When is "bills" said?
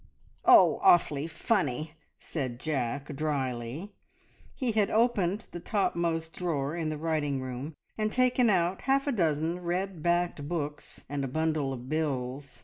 11.87-12.59